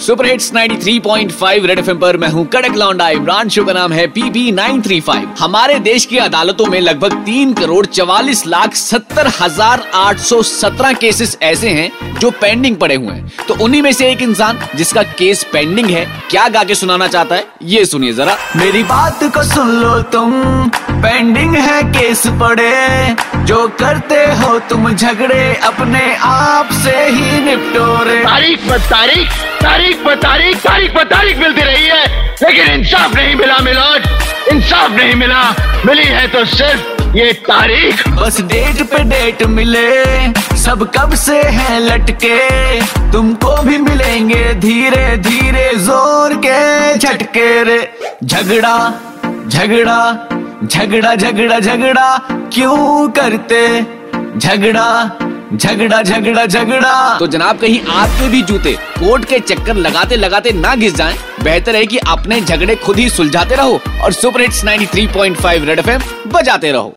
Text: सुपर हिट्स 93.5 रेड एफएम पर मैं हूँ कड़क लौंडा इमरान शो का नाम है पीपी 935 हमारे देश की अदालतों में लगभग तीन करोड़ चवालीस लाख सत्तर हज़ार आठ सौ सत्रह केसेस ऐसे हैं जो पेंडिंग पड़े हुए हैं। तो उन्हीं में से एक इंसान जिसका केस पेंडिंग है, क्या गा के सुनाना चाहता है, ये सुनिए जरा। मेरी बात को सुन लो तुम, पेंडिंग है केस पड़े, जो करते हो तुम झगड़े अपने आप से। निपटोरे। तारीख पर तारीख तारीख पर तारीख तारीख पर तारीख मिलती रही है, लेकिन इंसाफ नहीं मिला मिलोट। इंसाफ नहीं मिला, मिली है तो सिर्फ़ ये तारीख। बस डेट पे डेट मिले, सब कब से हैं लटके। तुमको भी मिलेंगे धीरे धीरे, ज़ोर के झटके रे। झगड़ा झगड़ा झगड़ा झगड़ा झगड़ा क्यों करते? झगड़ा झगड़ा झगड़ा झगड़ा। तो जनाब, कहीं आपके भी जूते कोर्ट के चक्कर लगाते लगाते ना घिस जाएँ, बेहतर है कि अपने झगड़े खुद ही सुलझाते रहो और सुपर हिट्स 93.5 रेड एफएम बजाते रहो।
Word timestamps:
सुपर 0.00 0.26
हिट्स 0.26 0.50
93.5 0.52 1.64
रेड 1.66 1.78
एफएम 1.78 1.98
पर 1.98 2.16
मैं 2.16 2.28
हूँ 2.28 2.46
कड़क 2.46 2.76
लौंडा 2.76 3.08
इमरान 3.08 3.48
शो 3.48 3.64
का 3.64 3.72
नाम 3.72 3.92
है 3.92 4.06
पीपी 4.06 4.52
935 4.52 5.26
हमारे 5.38 5.78
देश 5.78 6.04
की 6.04 6.18
अदालतों 6.18 6.66
में 6.66 6.80
लगभग 6.80 7.14
तीन 7.24 7.52
करोड़ 7.54 7.84
चवालीस 7.86 8.46
लाख 8.46 8.74
सत्तर 8.74 9.26
हज़ार 9.40 9.82
आठ 9.94 10.18
सौ 10.20 10.40
सत्रह 10.42 10.92
केसेस 10.92 11.36
ऐसे 11.42 11.68
हैं 11.70 12.18
जो 12.20 12.30
पेंडिंग 12.30 12.76
पड़े 12.76 12.94
हुए 12.94 13.14
हैं। 13.14 13.46
तो 13.48 13.54
उन्हीं 13.64 13.82
में 13.82 13.92
से 13.92 14.10
एक 14.12 14.22
इंसान 14.22 14.58
जिसका 14.76 15.02
केस 15.02 15.44
पेंडिंग 15.52 15.90
है, 15.90 16.04
क्या 16.30 16.48
गा 16.48 16.64
के 16.64 16.74
सुनाना 16.74 17.06
चाहता 17.08 17.34
है, 17.34 17.46
ये 17.62 17.84
सुनिए 17.84 18.12
जरा। 18.12 18.36
मेरी 18.56 18.82
बात 18.84 19.22
को 19.34 19.42
सुन 19.44 19.70
लो 19.72 20.00
तुम, 20.12 20.32
पेंडिंग 21.02 21.54
है 21.56 21.82
केस 21.92 22.26
पड़े, 22.40 22.72
जो 23.44 23.66
करते 23.78 24.24
हो 24.34 24.58
तुम 24.68 24.92
झगड़े 24.94 25.54
अपने 25.64 26.14
आप 26.22 26.72
से। 26.74 27.09
निपटोरे। 27.50 28.18
तारीख 28.22 28.68
पर 28.68 28.78
तारीख 28.88 29.28
तारीख 29.62 30.04
पर 30.04 30.14
तारीख 30.18 30.56
तारीख 30.58 30.94
पर 30.94 31.04
तारीख 31.06 31.38
मिलती 31.38 31.62
रही 31.62 31.86
है, 31.86 32.04
लेकिन 32.42 32.72
इंसाफ 32.72 33.14
नहीं 33.14 33.34
मिला 33.36 33.58
मिलोट। 33.58 34.52
इंसाफ 34.52 34.90
नहीं 34.92 35.14
मिला, 35.14 35.42
मिली 35.86 36.04
है 36.04 36.26
तो 36.28 36.44
सिर्फ़ 36.46 37.16
ये 37.16 37.32
तारीख। 37.44 38.08
बस 38.10 38.40
डेट 38.42 38.82
पे 38.90 39.02
डेट 39.04 39.42
मिले, 39.48 39.88
सब 40.56 40.90
कब 40.96 41.14
से 41.16 41.40
हैं 41.50 41.78
लटके। 41.80 42.38
तुमको 43.12 43.56
भी 43.62 43.78
मिलेंगे 43.78 44.42
धीरे 44.56 45.16
धीरे, 45.18 45.70
ज़ोर 45.78 46.34
के 46.46 46.96
झटके 46.98 47.62
रे। 47.64 47.80
झगड़ा 48.24 48.76
झगड़ा 49.48 49.98
झगड़ा 50.64 51.14
झगड़ा 51.14 51.58
झगड़ा 51.58 52.16
क्यों 52.54 53.08
करते? 53.10 53.62
झगड़ा 54.38 54.88
झगड़ा 55.52 56.00
झगड़ा 56.02 56.44
झगड़ा। 56.46 57.18
तो 57.18 57.26
जनाब, 57.26 57.58
कहीं 57.58 57.80
आपके 57.90 58.28
भी 58.28 58.42
जूते 58.42 58.72
कोर्ट 58.98 59.24
के 59.24 59.38
चक्कर 59.40 59.76
लगाते 59.76 60.16
लगाते 60.16 60.52
ना 60.52 60.74
घिस 60.74 60.94
जाएँ, 60.94 61.16
बेहतर 61.42 61.76
है 61.76 61.84
कि 61.86 61.98
अपने 61.98 62.40
झगड़े 62.40 62.76
खुद 62.76 62.96
ही 62.96 63.08
सुलझाते 63.10 63.54
रहो 63.54 63.80
और 64.02 64.12
सुपर 64.12 64.40
हिट्स 64.40 64.64
93.5 64.64 65.64
रेड 65.64 65.78
एफएम 65.78 66.02
बजाते 66.32 66.72
रहो। 66.72 66.88